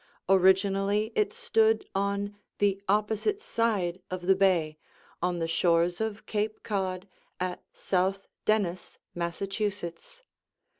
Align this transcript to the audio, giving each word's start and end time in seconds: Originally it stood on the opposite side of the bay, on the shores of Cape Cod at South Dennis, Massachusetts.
Originally 0.27 1.11
it 1.13 1.31
stood 1.31 1.85
on 1.93 2.35
the 2.57 2.81
opposite 2.89 3.39
side 3.39 4.01
of 4.09 4.25
the 4.25 4.33
bay, 4.33 4.79
on 5.21 5.37
the 5.37 5.47
shores 5.47 6.01
of 6.01 6.25
Cape 6.25 6.63
Cod 6.63 7.07
at 7.39 7.63
South 7.71 8.27
Dennis, 8.43 8.97
Massachusetts. 9.13 10.23